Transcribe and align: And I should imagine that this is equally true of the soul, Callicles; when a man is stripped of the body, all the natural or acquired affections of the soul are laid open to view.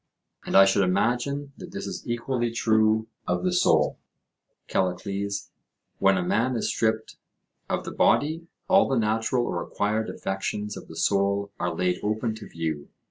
And 0.47 0.55
I 0.57 0.65
should 0.65 0.83
imagine 0.83 1.53
that 1.57 1.69
this 1.73 1.85
is 1.85 2.07
equally 2.09 2.49
true 2.49 3.07
of 3.27 3.43
the 3.43 3.53
soul, 3.53 3.99
Callicles; 4.67 5.51
when 5.99 6.17
a 6.17 6.23
man 6.23 6.55
is 6.55 6.69
stripped 6.69 7.17
of 7.69 7.85
the 7.85 7.91
body, 7.91 8.47
all 8.67 8.89
the 8.89 8.97
natural 8.97 9.45
or 9.45 9.61
acquired 9.61 10.09
affections 10.09 10.75
of 10.75 10.87
the 10.87 10.95
soul 10.95 11.51
are 11.59 11.75
laid 11.75 11.99
open 12.01 12.33
to 12.33 12.49
view. 12.49 12.89